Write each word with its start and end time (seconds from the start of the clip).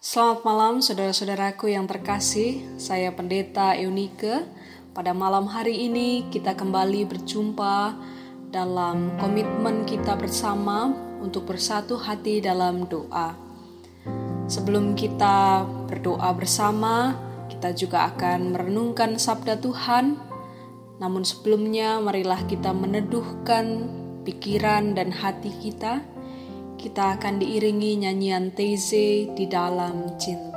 Selamat 0.00 0.48
malam 0.48 0.80
saudara-saudaraku 0.80 1.76
yang 1.76 1.84
terkasih, 1.84 2.64
saya 2.80 3.12
Pendeta 3.12 3.76
Eunike. 3.76 4.48
Pada 4.96 5.12
malam 5.12 5.44
hari 5.44 5.76
ini 5.76 6.24
kita 6.32 6.56
kembali 6.56 7.04
berjumpa 7.04 8.00
dalam 8.48 9.12
komitmen 9.20 9.84
kita 9.84 10.16
bersama 10.16 10.88
untuk 11.20 11.52
bersatu 11.52 12.00
hati 12.00 12.40
dalam 12.40 12.88
doa. 12.88 13.36
Sebelum 14.48 14.96
kita 14.96 15.68
berdoa 15.84 16.32
bersama, 16.32 17.12
kita 17.52 17.76
juga 17.76 18.08
akan 18.08 18.56
merenungkan 18.56 19.20
sabda 19.20 19.60
Tuhan. 19.60 20.16
Namun 20.96 21.28
sebelumnya 21.28 22.00
marilah 22.00 22.48
kita 22.48 22.72
meneduhkan 22.72 23.84
pikiran 24.24 24.96
dan 24.96 25.12
hati 25.12 25.52
kita 25.60 26.00
kita 26.80 27.20
akan 27.20 27.36
diiringi 27.36 28.00
nyanyian 28.00 28.56
Teze 28.56 29.28
di 29.36 29.44
dalam 29.44 30.16
cinta. 30.16 30.49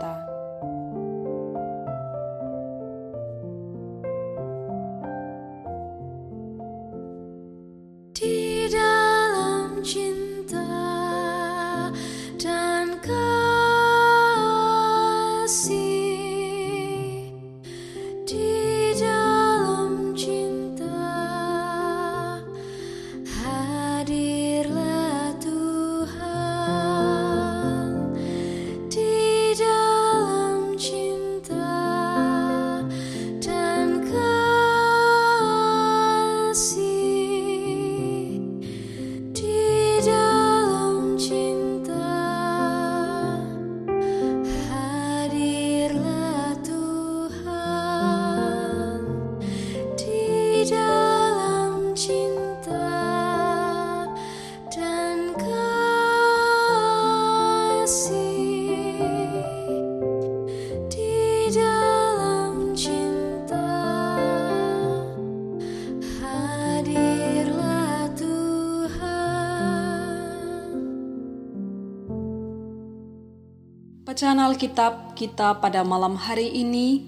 Bacaan 74.14 74.38
Alkitab 74.38 75.18
kita 75.18 75.58
pada 75.58 75.82
malam 75.82 76.14
hari 76.14 76.54
ini 76.54 77.02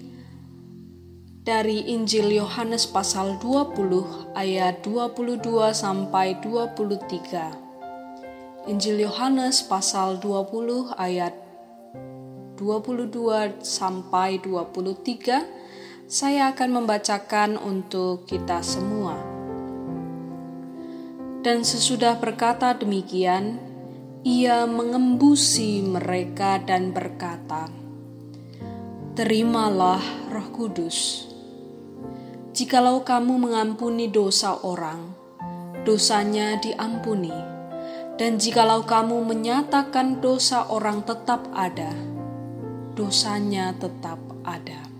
dari 1.46 1.86
Injil 1.86 2.34
Yohanes 2.34 2.82
pasal 2.90 3.38
20 3.38 4.34
ayat 4.34 4.82
22 4.82 5.38
sampai 5.70 6.34
23. 6.42 8.66
Injil 8.66 9.06
Yohanes 9.06 9.62
pasal 9.62 10.18
20 10.18 10.98
ayat 10.98 11.30
22 12.58 13.62
sampai 13.62 14.42
23 14.42 16.10
saya 16.10 16.50
akan 16.50 16.82
membacakan 16.82 17.54
untuk 17.54 18.26
kita 18.26 18.66
semua. 18.66 19.14
Dan 21.46 21.62
sesudah 21.62 22.18
berkata 22.18 22.74
demikian, 22.74 23.75
ia 24.26 24.66
mengembusi 24.66 25.86
mereka 25.86 26.58
dan 26.58 26.90
berkata, 26.90 27.70
Terimalah 29.14 30.02
roh 30.34 30.50
kudus. 30.50 31.30
Jikalau 32.50 33.06
kamu 33.06 33.38
mengampuni 33.38 34.10
dosa 34.10 34.58
orang, 34.66 35.14
dosanya 35.86 36.58
diampuni. 36.58 37.30
Dan 38.18 38.42
jikalau 38.42 38.82
kamu 38.82 39.22
menyatakan 39.22 40.18
dosa 40.18 40.66
orang 40.74 41.06
tetap 41.06 41.46
ada, 41.54 41.94
dosanya 42.98 43.78
tetap 43.78 44.18
ada. 44.42 44.90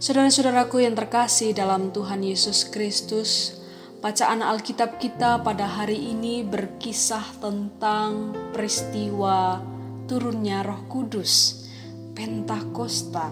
Saudara-saudaraku 0.00 0.80
yang 0.80 0.96
terkasih 0.96 1.52
dalam 1.52 1.92
Tuhan 1.92 2.24
Yesus 2.24 2.64
Kristus, 2.72 3.59
bacaan 4.00 4.40
Alkitab 4.40 4.96
kita 4.96 5.44
pada 5.44 5.68
hari 5.68 6.16
ini 6.16 6.40
berkisah 6.40 7.36
tentang 7.36 8.32
peristiwa 8.56 9.60
turunnya 10.08 10.64
Roh 10.64 10.88
Kudus, 10.88 11.68
Pentakosta. 12.16 13.28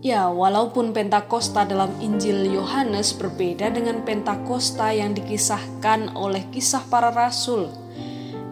Ya, 0.00 0.32
walaupun 0.32 0.96
Pentakosta 0.96 1.68
dalam 1.68 1.92
Injil 2.00 2.48
Yohanes 2.48 3.12
berbeda 3.12 3.68
dengan 3.68 4.00
Pentakosta 4.00 4.96
yang 4.96 5.12
dikisahkan 5.12 6.16
oleh 6.16 6.48
kisah 6.48 6.88
para 6.88 7.12
rasul 7.12 7.68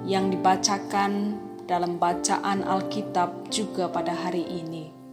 yang 0.05 0.29
dibacakan 0.29 1.41
dalam 1.65 1.97
bacaan 1.97 2.63
Alkitab 2.63 3.49
juga 3.49 3.89
pada 3.89 4.13
hari 4.13 4.45
ini. 4.45 5.06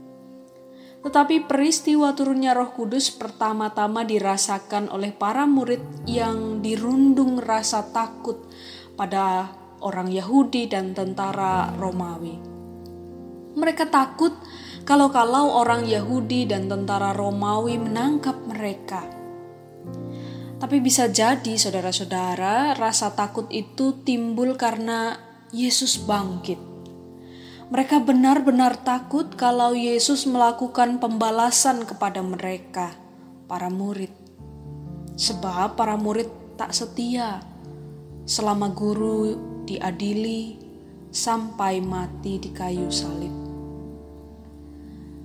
Tetapi 1.04 1.44
peristiwa 1.44 2.16
turunnya 2.16 2.56
Roh 2.56 2.72
Kudus 2.72 3.12
pertama-tama 3.12 4.08
dirasakan 4.08 4.88
oleh 4.88 5.12
para 5.12 5.44
murid 5.44 6.08
yang 6.08 6.64
dirundung 6.64 7.44
rasa 7.44 7.92
takut 7.92 8.48
pada 8.96 9.52
orang 9.84 10.08
Yahudi 10.08 10.72
dan 10.72 10.96
tentara 10.96 11.76
Romawi. 11.76 12.40
Mereka 13.54 13.92
takut 13.92 14.32
kalau-kalau 14.88 15.60
orang 15.60 15.84
Yahudi 15.84 16.48
dan 16.48 16.72
tentara 16.72 17.12
Romawi 17.12 17.78
menangkap 17.78 18.40
mereka. 18.48 19.04
Tapi 20.64 20.80
bisa 20.80 21.12
jadi, 21.12 21.60
saudara-saudara, 21.60 22.80
rasa 22.80 23.12
takut 23.12 23.52
itu 23.52 24.00
timbul 24.08 24.56
karena 24.56 25.20
Yesus 25.52 26.00
bangkit. 26.00 26.73
Mereka 27.74 28.06
benar-benar 28.06 28.78
takut 28.86 29.34
kalau 29.34 29.74
Yesus 29.74 30.30
melakukan 30.30 31.02
pembalasan 31.02 31.90
kepada 31.90 32.22
mereka, 32.22 32.94
para 33.50 33.66
murid. 33.74 34.14
Sebab 35.18 35.74
para 35.74 35.98
murid 35.98 36.30
tak 36.54 36.70
setia 36.70 37.42
selama 38.30 38.70
guru 38.70 39.34
diadili 39.66 40.62
sampai 41.10 41.82
mati 41.82 42.38
di 42.38 42.54
kayu 42.54 42.94
salib. 42.94 43.34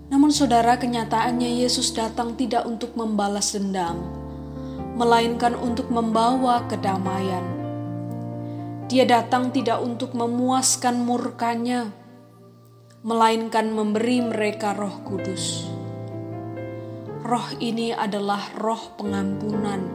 Namun 0.08 0.32
saudara 0.32 0.81
kenyataannya 0.81 1.60
Yesus 1.60 1.92
datang 1.92 2.32
tidak 2.32 2.64
untuk 2.64 2.97
membalas 2.97 3.53
dendam, 3.53 4.00
melainkan 4.97 5.53
untuk 5.53 5.92
membawa 5.92 6.64
kedamaian. 6.64 7.44
Dia 8.88 9.04
datang 9.04 9.53
tidak 9.53 9.84
untuk 9.84 10.16
memuaskan 10.16 11.04
murkanya, 11.04 11.92
melainkan 13.06 13.70
memberi 13.70 14.19
mereka 14.19 14.75
Roh 14.75 15.06
Kudus. 15.06 15.70
Roh 17.22 17.48
ini 17.62 17.94
adalah 17.94 18.42
roh 18.59 18.98
pengampunan, 18.98 19.86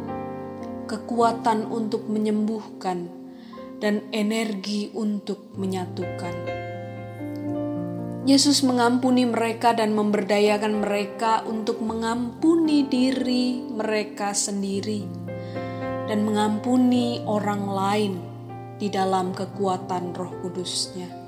kekuatan 0.88 1.68
untuk 1.68 2.08
menyembuhkan, 2.08 3.12
dan 3.84 4.08
energi 4.16 4.88
untuk 4.96 5.52
menyatukan. 5.60 6.32
Yesus 8.24 8.64
mengampuni 8.64 9.28
mereka 9.28 9.76
dan 9.76 9.92
memberdayakan 9.92 10.80
mereka 10.80 11.44
untuk 11.44 11.84
mengampuni 11.84 12.88
diri 12.88 13.68
mereka 13.68 14.32
sendiri 14.32 15.04
dan 16.08 16.24
mengampuni 16.24 17.20
orang 17.28 17.68
lain 17.68 18.14
di 18.80 18.88
dalam 18.88 19.36
kekuatan 19.36 20.16
Roh 20.16 20.40
Kudusnya. 20.40 21.23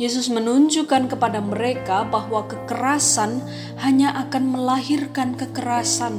Yesus 0.00 0.32
menunjukkan 0.32 1.12
kepada 1.12 1.44
mereka 1.44 2.08
bahwa 2.08 2.48
kekerasan 2.48 3.44
hanya 3.84 4.16
akan 4.16 4.48
melahirkan 4.48 5.36
kekerasan, 5.36 6.16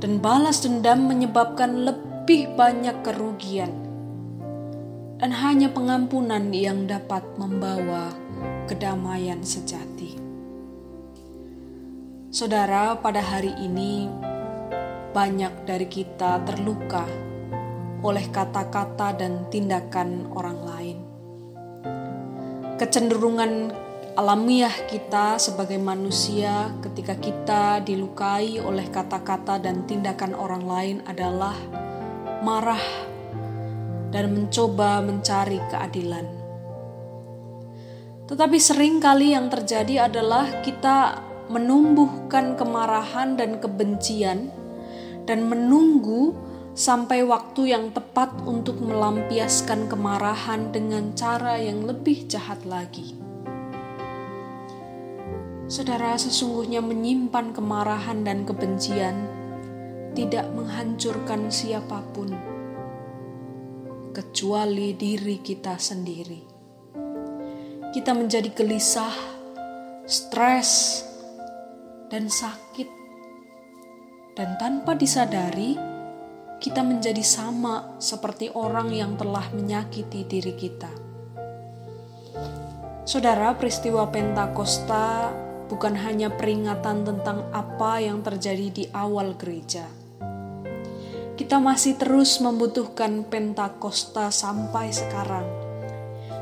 dan 0.00 0.16
balas 0.16 0.64
dendam 0.64 1.04
menyebabkan 1.04 1.84
lebih 1.84 2.56
banyak 2.56 2.96
kerugian, 3.04 3.68
dan 5.20 5.28
hanya 5.28 5.68
pengampunan 5.68 6.48
yang 6.56 6.88
dapat 6.88 7.20
membawa 7.36 8.16
kedamaian 8.64 9.44
sejati. 9.44 10.16
Saudara, 12.32 12.96
pada 12.96 13.20
hari 13.20 13.52
ini 13.60 14.08
banyak 15.12 15.68
dari 15.68 15.84
kita 15.84 16.40
terluka 16.48 17.04
oleh 18.00 18.24
kata-kata 18.32 19.20
dan 19.20 19.44
tindakan 19.52 20.32
orang 20.32 20.60
lain. 20.64 21.05
Kecenderungan 22.76 23.72
alamiah 24.16 24.72
kita 24.88 25.40
sebagai 25.40 25.80
manusia 25.80 26.72
ketika 26.84 27.16
kita 27.16 27.80
dilukai 27.80 28.60
oleh 28.60 28.88
kata-kata 28.92 29.60
dan 29.60 29.88
tindakan 29.88 30.32
orang 30.36 30.64
lain 30.64 30.96
adalah 31.08 31.56
marah 32.44 32.80
dan 34.12 34.32
mencoba 34.32 35.00
mencari 35.00 35.60
keadilan. 35.72 36.26
Tetapi 38.26 38.58
sering 38.58 39.00
kali 39.00 39.32
yang 39.32 39.48
terjadi 39.48 40.10
adalah 40.10 40.60
kita 40.60 41.24
menumbuhkan 41.48 42.58
kemarahan 42.58 43.38
dan 43.38 43.62
kebencian 43.62 44.50
dan 45.24 45.46
menunggu 45.46 46.34
sampai 46.76 47.24
waktu 47.24 47.72
yang 47.72 47.88
tepat 47.96 48.36
untuk 48.44 48.84
melampiaskan 48.84 49.88
kemarahan 49.88 50.68
dengan 50.76 51.16
cara 51.16 51.56
yang 51.56 51.88
lebih 51.88 52.28
jahat 52.28 52.60
lagi. 52.68 53.16
Saudara 55.72 56.14
sesungguhnya 56.20 56.84
menyimpan 56.84 57.56
kemarahan 57.56 58.22
dan 58.22 58.44
kebencian 58.44 59.24
tidak 60.12 60.52
menghancurkan 60.52 61.48
siapa 61.48 62.04
pun 62.12 62.30
kecuali 64.12 64.92
diri 64.92 65.40
kita 65.40 65.80
sendiri. 65.80 66.40
Kita 67.90 68.12
menjadi 68.12 68.52
gelisah, 68.52 69.16
stres, 70.04 71.00
dan 72.12 72.28
sakit. 72.28 72.88
Dan 74.36 74.60
tanpa 74.60 74.92
disadari, 74.92 75.95
kita 76.56 76.80
menjadi 76.80 77.20
sama 77.20 78.00
seperti 78.00 78.48
orang 78.56 78.88
yang 78.88 79.14
telah 79.20 79.44
menyakiti 79.52 80.24
diri 80.24 80.54
kita. 80.56 80.88
Saudara, 83.06 83.54
peristiwa 83.54 84.08
Pentakosta 84.10 85.30
bukan 85.70 85.94
hanya 85.94 86.32
peringatan 86.32 87.06
tentang 87.06 87.46
apa 87.54 88.02
yang 88.02 88.18
terjadi 88.24 88.66
di 88.72 88.84
awal 88.90 89.38
gereja. 89.38 89.86
Kita 91.36 91.60
masih 91.60 92.00
terus 92.00 92.40
membutuhkan 92.40 93.28
Pentakosta 93.28 94.32
sampai 94.32 94.90
sekarang. 94.90 95.46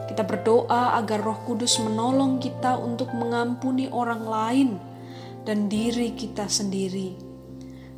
Kita 0.06 0.22
berdoa 0.22 0.94
agar 0.94 1.20
Roh 1.26 1.42
Kudus 1.42 1.82
menolong 1.82 2.38
kita 2.38 2.78
untuk 2.78 3.10
mengampuni 3.12 3.90
orang 3.90 4.22
lain 4.22 4.70
dan 5.42 5.66
diri 5.66 6.14
kita 6.14 6.46
sendiri. 6.46 7.23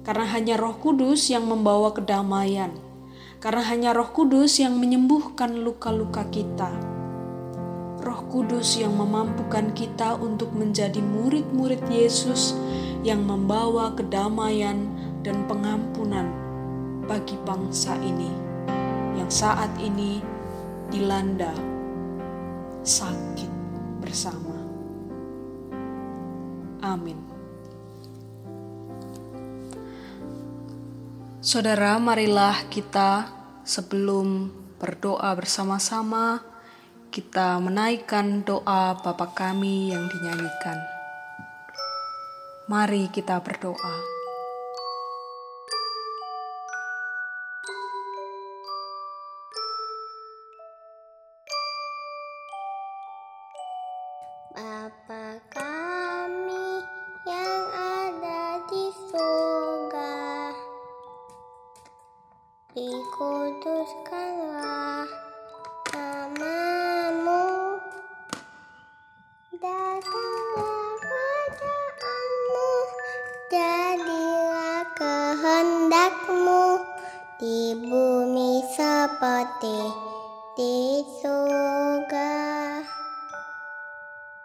Karena 0.07 0.31
hanya 0.31 0.55
Roh 0.55 0.79
Kudus 0.79 1.27
yang 1.27 1.51
membawa 1.51 1.91
kedamaian. 1.91 2.71
Karena 3.43 3.67
hanya 3.67 3.91
Roh 3.91 4.15
Kudus 4.15 4.63
yang 4.63 4.79
menyembuhkan 4.79 5.67
luka-luka 5.67 6.31
kita 6.31 6.97
Roh 8.07 8.23
Kudus 8.31 8.79
yang 8.79 8.95
memampukan 8.95 9.75
kita 9.75 10.15
untuk 10.15 10.55
menjadi 10.55 11.03
murid-murid 11.03 11.83
Yesus 11.91 12.55
yang 13.03 13.27
membawa 13.27 13.99
kedamaian 13.99 14.87
dan 15.27 15.43
pengampunan 15.51 16.31
bagi 17.11 17.35
bangsa 17.43 17.99
ini 17.99 18.31
yang 19.19 19.27
saat 19.27 19.75
ini 19.83 20.23
dilanda 20.87 21.51
sakit 22.87 23.51
bersama. 23.99 24.55
Amin. 26.87 27.26
Saudara, 31.47 31.95
marilah 32.03 32.67
kita 32.67 33.31
sebelum 33.63 34.51
berdoa 34.83 35.31
bersama-sama 35.39 36.43
kita 37.15 37.63
menaikkan 37.63 38.43
doa 38.43 38.99
Bapa 38.99 39.31
kami 39.31 39.95
yang 39.95 40.11
dinyanyikan. 40.11 40.75
Mari 42.67 43.07
kita 43.15 43.39
berdoa. 43.39 44.16
Dikuduskanlah 62.77 65.09
namamu, 65.97 67.81
datanglah 69.57 70.93
kerajaanmu, 71.01 72.69
jadilah 73.49 74.85
kehendakmu 74.93 76.85
di 77.41 77.81
bumi 77.81 78.61
seperti 78.77 79.81
di 80.61 81.01
surga. 81.25 82.45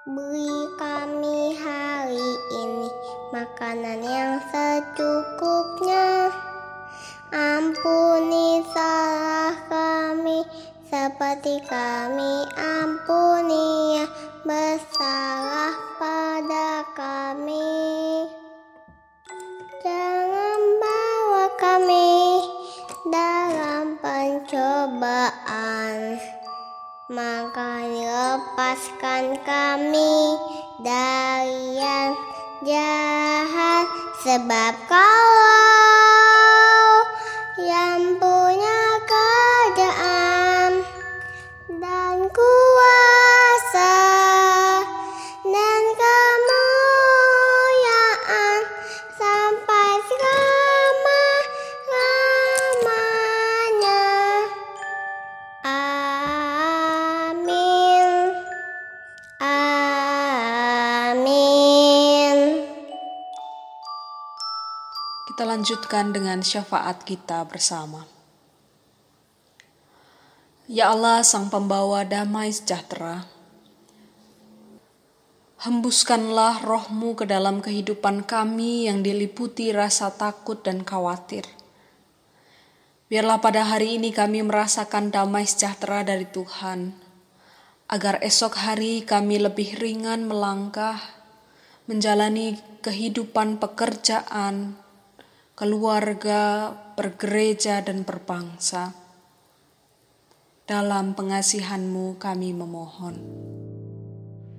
Beri 0.07 0.71
kami 0.79 1.59
hari 1.59 2.31
ini 2.47 2.87
makanan 3.35 3.99
yang 3.99 4.39
secukupnya. 4.55 6.31
Ampuni 7.31 8.10
seperti 11.41 11.73
kami 11.73 12.45
ampuni 12.53 13.97
yang 13.97 14.13
bersalah 14.45 15.73
pada 15.97 16.85
kami. 16.93 18.29
Jangan 19.81 20.61
bawa 20.77 21.49
kami 21.57 22.45
dalam 23.09 23.97
pencobaan 24.05 25.01
maka 27.09 27.89
lepaskan 27.89 29.33
kami 29.41 30.37
dari 30.85 31.73
yang 31.73 32.13
jahat 32.69 33.89
sebab 34.21 34.77
kau 34.85 35.25
yang 37.65 38.21
Kita 65.41 65.57
lanjutkan 65.57 66.13
dengan 66.13 66.45
syafaat 66.45 67.01
kita 67.01 67.41
bersama. 67.49 68.05
Ya 70.69 70.93
Allah, 70.93 71.25
Sang 71.25 71.49
Pembawa 71.49 72.05
damai 72.05 72.53
sejahtera, 72.53 73.25
hembuskanlah 75.65 76.61
rohmu 76.61 77.17
ke 77.17 77.25
dalam 77.25 77.57
kehidupan 77.57 78.21
kami 78.21 78.85
yang 78.85 79.01
diliputi 79.01 79.73
rasa 79.73 80.13
takut 80.13 80.61
dan 80.61 80.85
khawatir. 80.85 81.49
Biarlah 83.09 83.41
pada 83.41 83.65
hari 83.65 83.97
ini 83.97 84.13
kami 84.13 84.45
merasakan 84.45 85.09
damai 85.09 85.49
sejahtera 85.49 86.05
dari 86.05 86.29
Tuhan, 86.29 86.93
agar 87.89 88.21
esok 88.21 88.61
hari 88.61 89.01
kami 89.01 89.41
lebih 89.41 89.73
ringan 89.81 90.21
melangkah, 90.21 91.01
menjalani 91.89 92.61
kehidupan 92.85 93.57
pekerjaan, 93.57 94.77
keluarga, 95.55 96.73
bergereja, 96.97 97.83
dan 97.85 98.03
berbangsa. 98.07 98.95
Dalam 100.65 101.13
pengasihanmu 101.13 102.15
kami 102.17 102.55
memohon. 102.55 103.15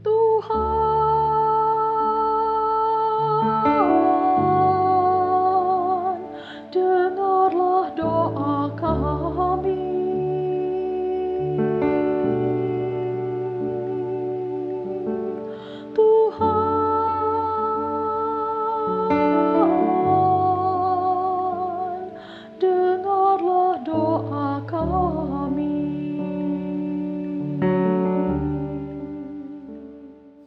Tuhan, 0.05 1.02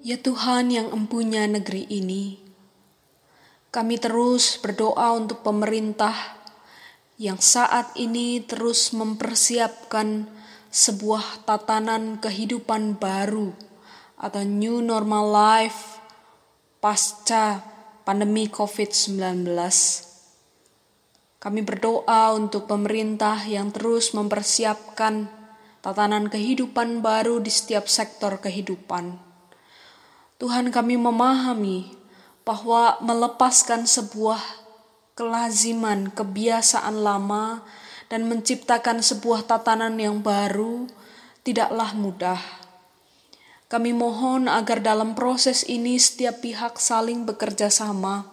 Ya 0.06 0.22
Tuhan 0.22 0.70
yang 0.70 0.94
empunya 0.94 1.50
negeri 1.50 1.90
ini, 1.90 2.38
kami 3.74 3.98
terus 3.98 4.62
berdoa 4.62 5.18
untuk 5.18 5.42
pemerintah 5.42 6.14
yang 7.18 7.42
saat 7.42 7.90
ini 7.98 8.38
terus 8.46 8.94
mempersiapkan 8.94 10.30
sebuah 10.70 11.50
tatanan 11.50 12.22
kehidupan 12.22 13.02
baru 13.02 13.50
atau 14.22 14.46
new 14.46 14.78
normal 14.78 15.26
life 15.26 15.98
pasca 16.78 17.66
pandemi 18.06 18.46
COVID-19. 18.46 19.42
Kami 21.42 21.62
berdoa 21.66 22.30
untuk 22.38 22.70
pemerintah 22.70 23.42
yang 23.50 23.74
terus 23.74 24.14
mempersiapkan 24.14 25.26
tatanan 25.82 26.30
kehidupan 26.30 27.02
baru 27.02 27.42
di 27.42 27.50
setiap 27.50 27.90
sektor 27.90 28.38
kehidupan. 28.38 29.25
Tuhan 30.36 30.68
kami 30.68 31.00
memahami 31.00 31.96
bahwa 32.44 33.00
melepaskan 33.00 33.88
sebuah 33.88 34.40
kelaziman, 35.16 36.12
kebiasaan 36.12 37.00
lama, 37.00 37.64
dan 38.12 38.28
menciptakan 38.28 39.00
sebuah 39.00 39.48
tatanan 39.48 39.96
yang 39.96 40.20
baru 40.20 40.92
tidaklah 41.48 41.96
mudah. 41.96 42.42
Kami 43.72 43.96
mohon 43.96 44.52
agar 44.52 44.84
dalam 44.84 45.18
proses 45.18 45.66
ini 45.66 45.98
setiap 45.98 46.44
pihak 46.44 46.78
saling 46.78 47.24
bekerja 47.24 47.72
sama. 47.72 48.28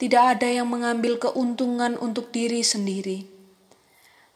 Tidak 0.00 0.24
ada 0.38 0.48
yang 0.50 0.66
mengambil 0.66 1.22
keuntungan 1.22 1.94
untuk 2.00 2.34
diri 2.34 2.66
sendiri 2.66 3.34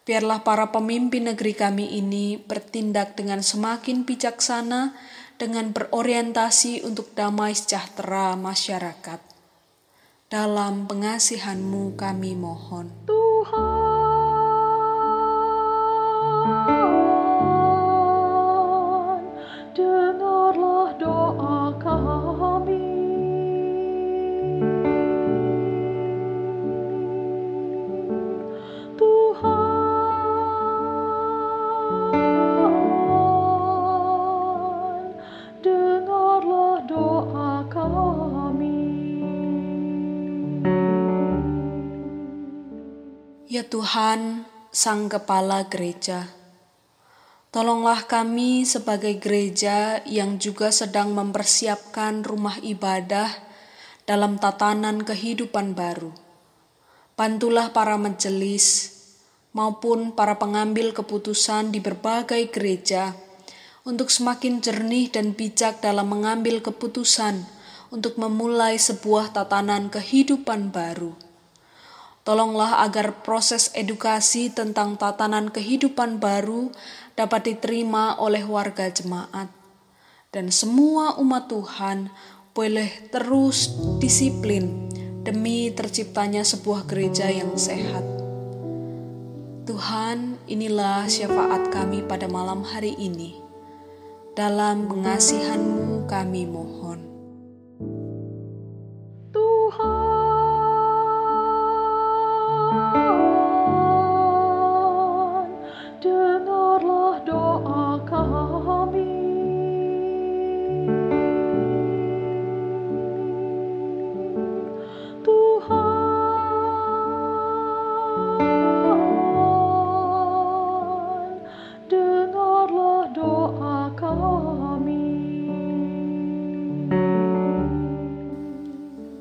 Biarlah 0.09 0.41
para 0.41 0.73
pemimpin 0.73 1.29
negeri 1.29 1.53
kami 1.53 2.01
ini 2.01 2.41
bertindak 2.41 3.13
dengan 3.13 3.45
semakin 3.45 4.09
bijaksana 4.09 4.97
dengan 5.39 5.71
berorientasi 5.71 6.83
untuk 6.83 7.15
damai 7.15 7.55
sejahtera 7.55 8.35
masyarakat. 8.35 9.23
Dalam 10.29 10.85
pengasihanmu 10.91 11.97
kami 11.97 12.37
mohon. 12.37 12.91
Tuhan, 13.09 13.79
Tuhan, 43.69 44.49
Sang 44.73 45.13
Kepala 45.13 45.69
Gereja, 45.69 46.25
tolonglah 47.53 48.09
kami 48.09 48.65
sebagai 48.65 49.21
gereja 49.21 50.01
yang 50.09 50.41
juga 50.41 50.73
sedang 50.73 51.13
mempersiapkan 51.13 52.25
rumah 52.25 52.57
ibadah 52.65 53.29
dalam 54.09 54.41
tatanan 54.41 55.05
kehidupan 55.05 55.77
baru. 55.77 56.17
Bantulah 57.13 57.69
para 57.77 58.01
majelis 58.01 58.97
maupun 59.53 60.17
para 60.17 60.41
pengambil 60.41 60.97
keputusan 60.97 61.69
di 61.69 61.85
berbagai 61.85 62.49
gereja 62.49 63.13
untuk 63.85 64.09
semakin 64.09 64.65
jernih 64.65 65.13
dan 65.13 65.37
bijak 65.37 65.85
dalam 65.85 66.09
mengambil 66.09 66.65
keputusan 66.65 67.45
untuk 67.93 68.17
memulai 68.17 68.81
sebuah 68.81 69.37
tatanan 69.37 69.93
kehidupan 69.93 70.73
baru. 70.73 71.28
Tolonglah 72.29 72.85
agar 72.85 73.25
proses 73.25 73.73
edukasi 73.73 74.53
tentang 74.53 75.01
tatanan 75.01 75.49
kehidupan 75.49 76.21
baru 76.21 76.69
dapat 77.17 77.57
diterima 77.57 78.21
oleh 78.21 78.45
warga 78.45 78.93
jemaat, 78.93 79.49
dan 80.29 80.53
semua 80.53 81.17
umat 81.25 81.49
Tuhan 81.49 82.13
boleh 82.53 83.09
terus 83.09 83.73
disiplin 83.97 84.93
demi 85.25 85.73
terciptanya 85.73 86.45
sebuah 86.45 86.85
gereja 86.85 87.33
yang 87.33 87.57
sehat. 87.57 88.05
Tuhan, 89.65 90.37
inilah 90.53 91.09
syafaat 91.09 91.73
kami 91.73 92.05
pada 92.05 92.29
malam 92.29 92.61
hari 92.61 92.93
ini. 93.01 93.41
Dalam 94.37 94.85
pengasihan-Mu 94.85 96.05
kami 96.05 96.45
mohon. 96.45 97.01
Tuhan, 99.33 99.98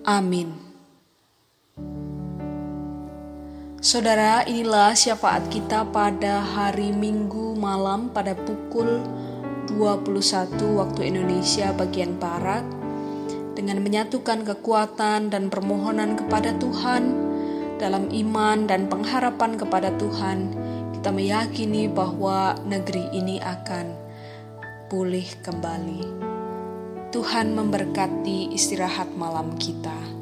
Amin. 0.07 0.55
Saudara, 3.83 4.47
inilah 4.47 4.95
syafaat 4.95 5.51
kita 5.51 5.83
pada 5.91 6.39
hari 6.39 6.95
Minggu 6.95 7.59
malam 7.59 8.07
pada 8.15 8.31
pukul 8.31 9.03
21 9.67 10.79
waktu 10.79 11.11
Indonesia 11.11 11.75
bagian 11.75 12.15
Barat 12.15 12.63
dengan 13.51 13.83
menyatukan 13.83 14.47
kekuatan 14.47 15.27
dan 15.27 15.51
permohonan 15.51 16.15
kepada 16.15 16.55
Tuhan 16.55 17.11
dalam 17.75 18.07
iman 18.07 18.63
dan 18.63 18.87
pengharapan 18.87 19.59
kepada 19.59 19.91
Tuhan 19.99 20.55
kita 20.95 21.11
meyakini 21.11 21.91
bahwa 21.91 22.55
negeri 22.63 23.11
ini 23.11 23.43
akan 23.43 23.91
pulih 24.87 25.27
kembali. 25.43 26.26
Tuhan 27.17 27.57
memberkati 27.57 28.53
istirahat 28.53 29.09
malam 29.17 29.57
kita. 29.57 30.16